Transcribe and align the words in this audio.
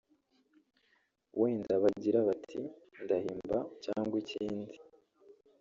wenda 1.39 1.73
bagira 1.83 2.19
bati 2.27 2.59
ndahimba 3.03 3.57
cyangwa 3.83 4.15
ikindi 4.23 4.75